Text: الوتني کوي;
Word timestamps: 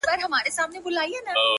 الوتني 0.07 0.79
کوي; 0.83 1.41